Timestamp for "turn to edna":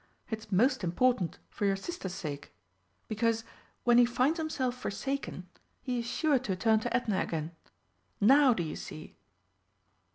6.55-7.21